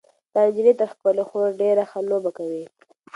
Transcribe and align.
دا 0.33 0.41
نجلۍ 0.47 0.73
تر 0.81 0.87
خپلې 0.93 1.23
خور 1.29 1.47
ډېره 1.61 1.83
ښه 1.89 1.99
لوبه 2.09 2.31
کوي. 2.37 2.65